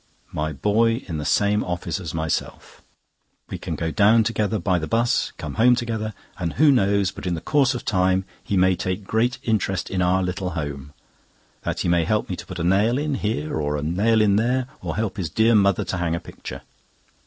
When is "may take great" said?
8.57-9.37